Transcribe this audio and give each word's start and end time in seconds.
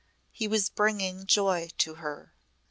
He 0.31 0.47
was 0.47 0.67
bringing 0.67 1.27
joy 1.27 1.69
to 1.77 1.93
her. 1.93 2.33